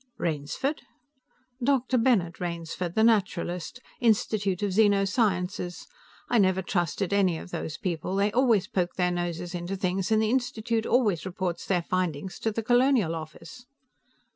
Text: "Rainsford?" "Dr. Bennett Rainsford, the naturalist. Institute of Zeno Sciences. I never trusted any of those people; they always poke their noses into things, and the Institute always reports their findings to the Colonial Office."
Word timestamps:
"Rainsford?" 0.17 0.81
"Dr. 1.63 1.99
Bennett 1.99 2.39
Rainsford, 2.39 2.95
the 2.95 3.03
naturalist. 3.03 3.79
Institute 3.99 4.63
of 4.63 4.73
Zeno 4.73 5.05
Sciences. 5.05 5.85
I 6.27 6.39
never 6.39 6.63
trusted 6.63 7.13
any 7.13 7.37
of 7.37 7.51
those 7.51 7.77
people; 7.77 8.15
they 8.15 8.31
always 8.31 8.65
poke 8.67 8.95
their 8.95 9.11
noses 9.11 9.53
into 9.53 9.75
things, 9.75 10.11
and 10.11 10.19
the 10.19 10.31
Institute 10.31 10.87
always 10.87 11.23
reports 11.23 11.67
their 11.67 11.83
findings 11.83 12.39
to 12.39 12.51
the 12.51 12.63
Colonial 12.63 13.13
Office." 13.13 13.67